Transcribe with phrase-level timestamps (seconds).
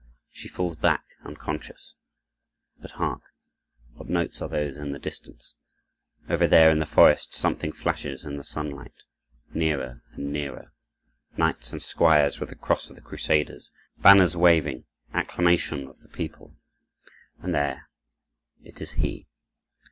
[0.31, 1.93] She falls back unconscious.
[2.81, 3.21] But hark!
[3.93, 5.53] What notes are those in the distance?
[6.27, 10.73] Over there in the forest something flashes in the sunlight—nearer and nearer!
[11.37, 13.69] Knights and squires with the cross of the crusaders,
[13.99, 16.55] banners waving, acclamations of the people.
[17.37, 17.87] And there,
[18.63, 19.27] it is he!